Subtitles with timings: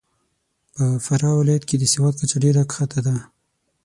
[0.73, 3.15] په فراه ولایت کې د سواد کچه ډېره کښته ده.